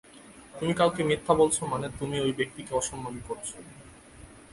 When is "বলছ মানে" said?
1.33-1.87